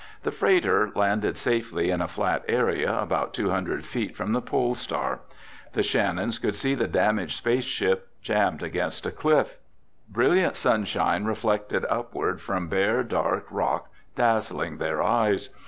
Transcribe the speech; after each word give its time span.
The 0.23 0.31
freighter 0.31 0.91
landed 0.95 1.37
safely 1.37 1.91
in 1.91 2.01
a 2.01 2.07
flat 2.07 2.43
area 2.47 2.91
about 2.91 3.35
two 3.35 3.51
hundred 3.51 3.85
feet 3.85 4.15
from 4.17 4.33
the 4.33 4.41
Pole 4.41 4.73
Star. 4.73 5.19
The 5.73 5.83
Shannons 5.83 6.39
could 6.39 6.55
see 6.55 6.73
the 6.73 6.87
damaged 6.87 7.37
space 7.37 7.65
ship 7.65 8.07
jammed 8.19 8.63
against 8.63 9.05
a 9.05 9.11
cliff. 9.11 9.57
Brilliant 10.09 10.55
sunshine 10.55 11.25
reflected 11.25 11.85
upward 11.87 12.41
from 12.41 12.67
bare 12.67 13.03
dark 13.03 13.45
rock, 13.51 13.89
dazzling 14.15 14.79
their 14.79 15.03
eyes. 15.03 15.51